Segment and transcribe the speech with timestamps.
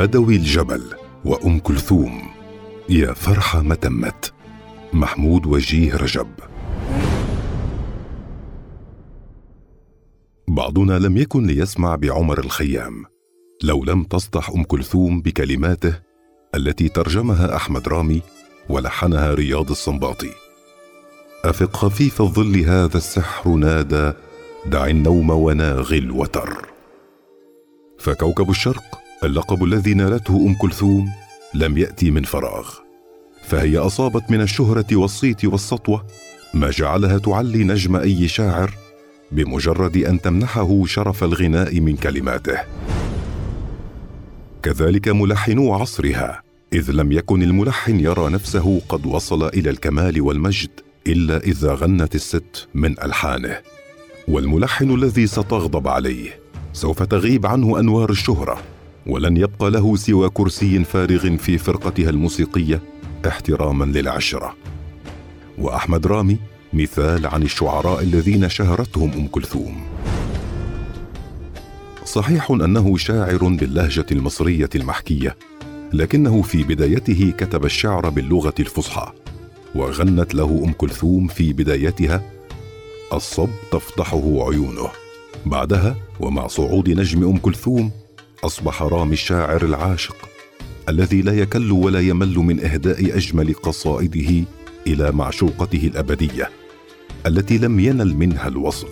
[0.00, 0.82] بدوي الجبل
[1.24, 2.22] وأم كلثوم.
[2.88, 4.32] يا فرحة ما تمت.
[4.92, 6.28] محمود وجيه رجب.
[10.48, 13.04] بعضنا لم يكن ليسمع بعمر الخيام.
[13.62, 15.94] لو لم تصدح أم كلثوم بكلماته
[16.54, 18.22] التي ترجمها أحمد رامي
[18.68, 20.32] ولحنها رياض الصنباطي.
[21.44, 24.12] أفق خفيف الظل هذا السحر نادى
[24.66, 26.68] دع النوم وناغ الوتر.
[27.98, 31.10] فكوكب الشرق اللقب الذي نالته أم كلثوم
[31.54, 32.68] لم يأتي من فراغ
[33.42, 36.06] فهي أصابت من الشهرة والصيت والسطوة
[36.54, 38.74] ما جعلها تعلي نجم أي شاعر
[39.32, 42.58] بمجرد أن تمنحه شرف الغناء من كلماته.
[44.62, 50.70] كذلك ملحنو عصرها إذ لم يكن الملحن يرى نفسه قد وصل إلى الكمال والمجد
[51.06, 53.58] إلا إذا غنت الست من ألحانه.
[54.28, 56.40] والملحن الذي ستغضب عليه
[56.72, 58.69] سوف تغيب عنه أنوار الشهرة
[59.06, 62.82] ولن يبقى له سوى كرسي فارغ في فرقتها الموسيقية
[63.28, 64.56] احتراما للعشرة.
[65.58, 66.38] وأحمد رامي
[66.72, 69.82] مثال عن الشعراء الذين شهرتهم أم كلثوم.
[72.04, 75.36] صحيح أنه شاعر باللهجة المصرية المحكية
[75.92, 79.12] لكنه في بدايته كتب الشعر باللغة الفصحى
[79.74, 82.22] وغنت له أم كلثوم في بدايتها
[83.12, 84.88] الصب تفضحه عيونه.
[85.46, 87.90] بعدها ومع صعود نجم أم كلثوم
[88.44, 90.16] أصبح رامي الشاعر العاشق
[90.88, 94.44] الذي لا يكل ولا يمل من إهداء أجمل قصائده
[94.86, 96.50] إلى معشوقته الأبدية
[97.26, 98.88] التي لم ينل منها الوصل.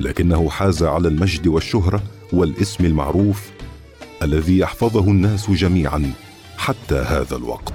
[0.00, 3.50] لكنه حاز على المجد والشهرة والاسم المعروف
[4.22, 6.12] الذي يحفظه الناس جميعا
[6.56, 7.74] حتى هذا الوقت.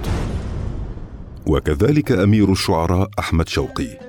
[1.45, 3.99] وكذلك أمير الشعراء أحمد شوقي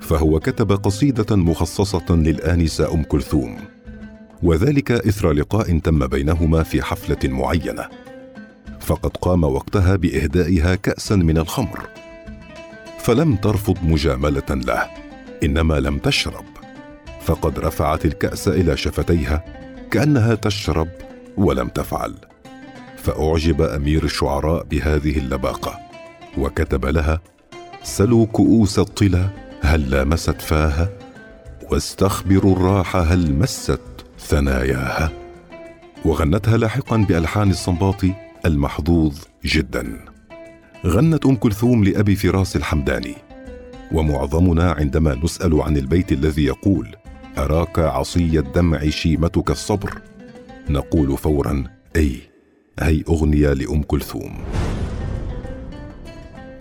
[0.00, 3.77] فهو كتب قصيدة مخصصة للانسه أم كلثوم.
[4.42, 7.88] وذلك إثر لقاء تم بينهما في حفلة معينة.
[8.80, 11.80] فقد قام وقتها بإهدائها كاسا من الخمر.
[12.98, 14.86] فلم ترفض مجاملة له
[15.42, 16.44] إنما لم تشرب.
[17.22, 19.44] فقد رفعت الكأس إلى شفتيها
[19.90, 20.88] كأنها تشرب
[21.36, 22.14] ولم تفعل.
[22.96, 25.78] فأعجب أمير الشعراء بهذه اللباقة
[26.38, 27.20] وكتب لها
[27.82, 29.28] سلوا كؤوس الطلا
[29.60, 30.88] هل لامست فاها؟
[31.70, 35.12] واستخبروا الراحه هل مست ثناياها
[36.04, 38.14] وغنتها لاحقا بألحان الصنباطي
[38.46, 40.04] المحظوظ جدا.
[40.86, 43.14] غنت أم كلثوم لأبي فراس الحمداني
[43.92, 46.96] ومعظمنا عندما نسأل عن البيت الذي يقول
[47.38, 50.02] أراك عصي الدمع شيمتك الصبر؟
[50.70, 51.64] نقول فورا
[51.96, 52.20] أي
[52.80, 54.38] هي أغنية لأم كلثوم.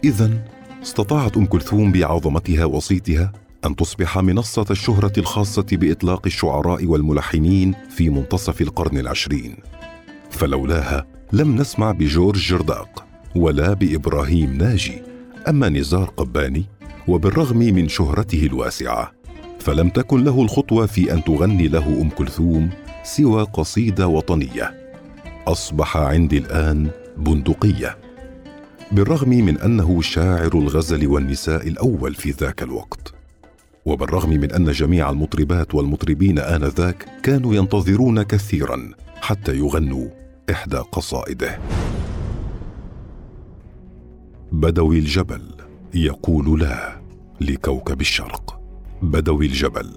[0.03, 0.31] اذا
[0.84, 3.31] استطاعت أم كلثوم بعظمتها وصيتها
[3.66, 9.56] أن تصبح منصة الشهرة الخاصة بإطلاق الشعراء والملحنين في منتصف القرن العشرين.
[10.29, 15.01] فلولاها لم نسمع بجورج جرداق ولا بإبراهيم ناجي
[15.47, 16.66] أما نزار قباني
[17.07, 19.12] وبالرغم من شهرته الواسعة
[19.59, 22.69] فلم تكن له الخطوة في أن تغني له أم كلثوم
[23.03, 24.91] سوى قصيدة وطنية.
[25.47, 27.97] أصبح عندي الآن بندقية.
[28.91, 33.16] بالرغم من أنه شاعر الغزل والنساء الأول في ذاك الوقت.
[33.88, 40.08] وبالرغم من أن جميع المطربات والمطربين آنذاك كانوا ينتظرون كثيرا حتى يغنوا
[40.52, 41.59] إحدى قصائده.
[44.52, 45.42] بدوي الجبل
[45.94, 46.98] يقول لا
[47.42, 48.59] لكوكب الشرق.
[49.02, 49.90] بدوي الجبل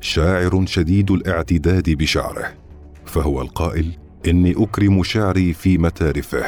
[0.00, 2.54] شاعر شديد الاعتداد بشعره
[3.04, 3.90] فهو القائل
[4.28, 6.44] إني أكرم شعري في متارفه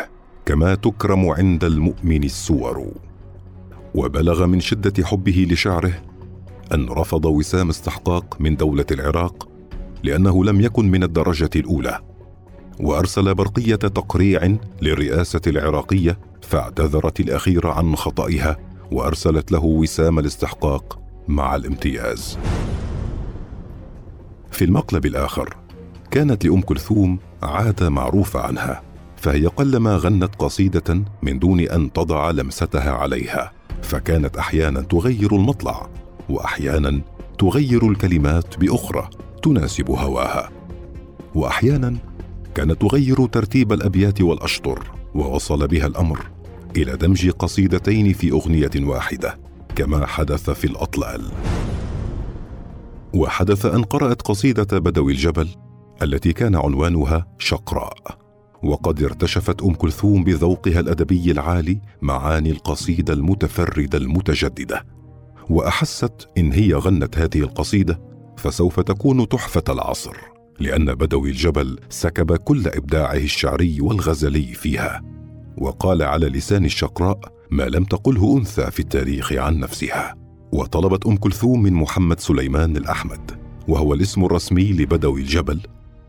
[0.46, 2.92] كما تكرم عند المؤمن السور.
[3.94, 6.13] وبلغ من شدة حبه لشعره
[6.72, 9.48] أن رفض وسام استحقاق من دولة العراق
[10.02, 12.00] لأنه لم يكن من الدرجة الأولى
[12.80, 18.56] وأرسل برقية تقريع للرئاسة العراقية فاعتذرت الأخيرة عن خطئها
[18.92, 22.38] وأرسلت له وسام الاستحقاق مع الامتياز.
[24.50, 25.56] في المقلب الآخر
[26.10, 28.82] كانت لأم كلثوم عادة معروفة عنها
[29.16, 33.52] فهي قلما غنت قصيدة من دون أن تضع لمستها عليها
[33.82, 35.88] فكانت أحيانا تغير المطلع.
[36.28, 37.00] وأحيانا
[37.38, 39.10] تغير الكلمات بأخرى
[39.42, 40.50] تناسب هواها.
[41.34, 41.96] وأحيانا
[42.54, 46.26] كانت تغير ترتيب الأبيات والأشطر ووصل بها الأمر
[46.76, 49.38] إلى دمج قصيدتين في أغنية واحدة
[49.76, 51.22] كما حدث في الأطلال.
[53.14, 55.48] وحدث أن قرأت قصيدة بدوي الجبل
[56.02, 58.24] التي كان عنوانها شقراء
[58.62, 64.86] وقد ارتشفت أم كلثوم بذوقها الأدبي العالي معاني القصيدة المتفردة المتجددة.
[65.50, 68.00] وأحست إن هي غنت هذه القصيدة
[68.36, 70.16] فسوف تكون تحفة العصر
[70.60, 75.02] لأن بدوي الجبل سكب كل إبداعه الشعري والغزلي فيها.
[75.58, 77.18] وقال على لسان الشقراء
[77.50, 80.14] ما لم تقله أنثى في التاريخ عن نفسها.
[80.52, 83.30] وطلبت أم كلثوم من محمد سليمان الأحمد
[83.68, 85.60] وهو الاسم الرسمي لبدوي الجبل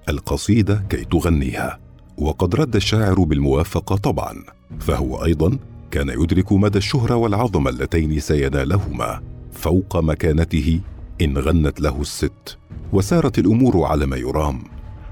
[0.10, 1.80] القصيدة كي تغنيها.
[2.18, 4.44] وقد رد الشاعر بالموافقة طبعا
[4.80, 5.58] فهو أيضا
[5.96, 9.22] كان يدرك مدى الشهرة والعظمة اللتين سينالهما.
[9.52, 10.80] فوق مكانته
[11.22, 12.58] إن غنت له الست
[12.94, 14.64] وسارت الأمور على ما يرام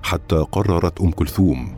[0.04, 1.76] حتى قررت أم كلثوم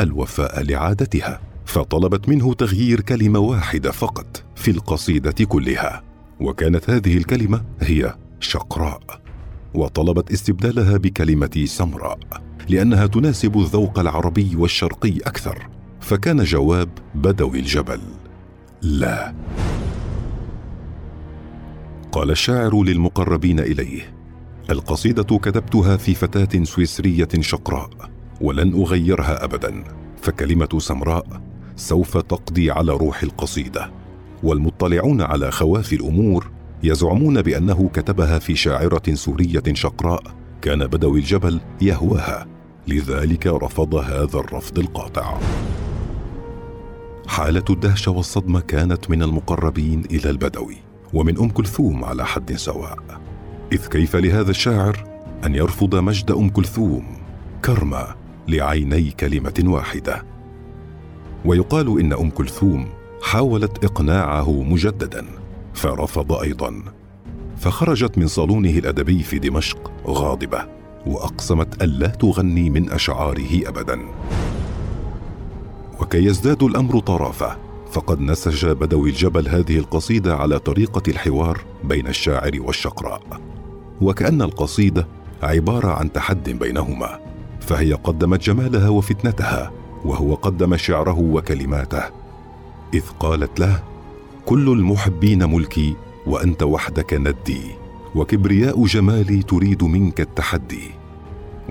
[0.00, 1.40] الوفاء لعادتها.
[1.64, 6.02] فطلبت منه تغيير كلمة واحدة فقط في القصيدة كلها.
[6.40, 9.20] وكانت هذه الكلمة هي شقراء.
[9.74, 12.18] وطلبت استبدالها بكلمة سمراء
[12.68, 15.68] لأنها تناسب الذوق العربي والشرقي أكثر.
[16.00, 18.00] فكان جواب بدوي الجبل.
[18.82, 19.34] لا.
[22.12, 24.14] قال الشاعر للمقربين إليه
[24.70, 27.90] القصيدة كتبتها في فتاة سويسرية شقراء
[28.40, 29.84] ولن أغيرها ابدا
[30.22, 31.26] فكلمة سمراء
[31.76, 33.90] سوف تقضي على روح القصيدة.
[34.42, 36.50] والمطلعون على خواف الأمور
[36.82, 40.22] يزعمون بأنه كتبها في شاعرة سورية شقراء
[40.62, 42.46] كان بدوي الجبل يهواها
[42.88, 45.38] لذلك رفض هذا الرفض القاطع.
[47.30, 50.76] حالة الدهشه والصدمة كانت من المقربين إلى البدوي
[51.14, 52.98] ومن أم كلثوم على حد سواء.
[53.72, 55.04] إذ كيف لهذا الشاعر
[55.46, 57.16] أن يرفض مجد أم كلثوم
[57.64, 58.06] كرمه
[58.48, 60.24] لعيني كلمة واحدة؟
[61.44, 62.88] ويقال إن أم كلثوم
[63.22, 65.26] حاولت إقناعه مجددا
[65.74, 66.82] فرفض أيضا.
[67.56, 70.66] فخرجت من صالونه الأدبي في دمشق غاضبة
[71.06, 74.00] وأقسمت ألا تغني من أشعاره ابدا.
[76.00, 77.56] وكي يزداد الأمر طرافة
[77.90, 83.22] فقد نسج بدوي الجبل هذه القصيدة على طريقة الحوار بين الشاعر والشقراء.
[84.00, 85.06] وكأن القصيده
[85.42, 87.18] عبارة عن تحد بينهما
[87.60, 89.72] فهي قدمت جمالها وفتنتها
[90.04, 92.02] وهو قدم شعره وكلماته
[92.94, 93.82] إذ قالت له
[94.46, 97.62] كل المحبين ملكي وأنت وحدك ندي
[98.14, 100.90] وكبرياء جمالي تريد منك التحدي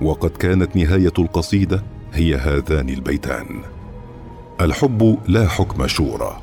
[0.02, 3.46] وقد كانت نهاية القصيدة هي هذان البيتان.
[4.60, 6.40] الحب لا حكم شورى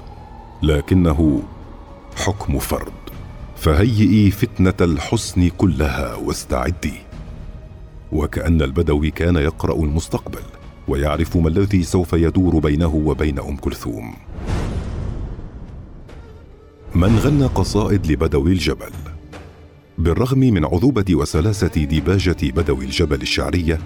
[0.64, 1.42] لكنه
[2.16, 2.94] حكم فرد.
[3.56, 6.94] فهيئي فتنة الحسن كلها واستعدي.
[8.12, 10.42] وكأن البدوي كان يقرأ المستقبل
[10.88, 14.14] ويعرف ما الذي سوف يدور بينه وبين أم كلثوم.
[16.96, 18.92] من غنى قصائد لبدوي الجبل؟
[19.98, 23.80] بالرغم من عذوبة وسلاسة ديباجة بدوي الجبل الشعرية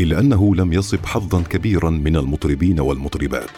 [0.00, 3.50] إلا أنه لم يصب حظا كبيرا من المطربين والمطربات.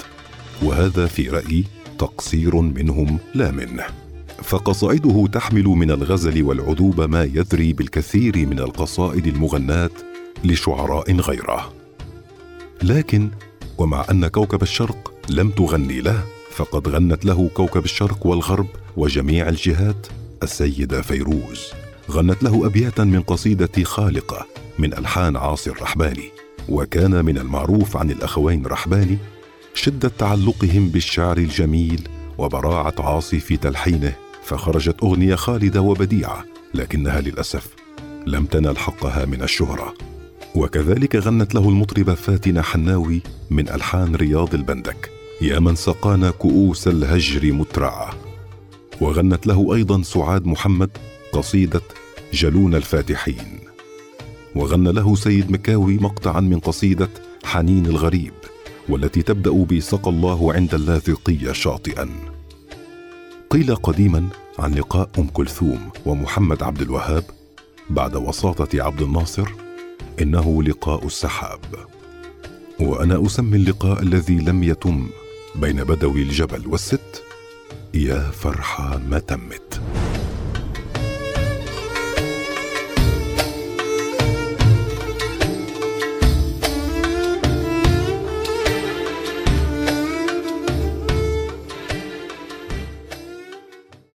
[0.62, 1.64] وهذا في رأيي
[1.98, 3.84] تقصير منهم لا منه.
[4.42, 9.90] فقصائده تحمل من الغزل والعذوبه ما يذري بالكثير من القصائد المغناه
[10.44, 11.72] لشعراء غيره.
[12.82, 13.30] لكن
[13.78, 18.66] ومع أن كوكب الشرق لم تغني له فقد غنت له كوكب الشرق والغرب
[18.96, 20.06] وجميع الجهات
[20.42, 21.72] السيدة فيروز.
[22.10, 24.46] غنت له أبياتا من قصيدة خالقة
[24.78, 26.30] من ألحان عاصي الرحباني
[26.68, 29.18] وكان من المعروف عن الأخوين رحباني
[29.74, 34.12] شدة تعلقهم بالشعر الجميل وبراعة عاصي في تلحينه
[34.44, 37.68] فخرجت أغنية خالدة وبديعة لكنها للأسف
[38.26, 39.94] لم تنل حقها من الشهرة.
[40.54, 47.52] وكذلك غنت له المطربه فاتنه حناوي من ألحان رياض البندك يا من سقانا كؤوس الهجر
[47.52, 48.14] مترعة.
[49.00, 50.90] وغنت له أيضا سعاد محمد
[51.32, 51.82] قصيدة
[52.32, 53.63] جلون الفاتحين.
[54.54, 57.08] وغنى له سيد مكاوي مقطعا من قصيدة
[57.44, 58.32] حنين الغريب
[58.88, 62.08] والتي تبدأ بسقى الله عند اللاذقيه شاطئا.
[63.50, 67.24] قيل قديما عن لقاء أم كلثوم ومحمد عبد الوهاب
[67.90, 69.48] بعد وساطة عبد الناصر
[70.22, 71.60] إنه لقاء السحاب.
[72.80, 75.08] وأنا أسمي اللقاء الذي لم يتم
[75.54, 77.22] بين بدوي الجبل والست
[77.94, 79.80] يا فرحة ما تمت.